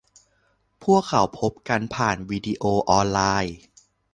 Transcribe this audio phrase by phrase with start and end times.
[0.83, 3.55] พวกเขาพบกันผ่านทางวีดีโอออนไลน์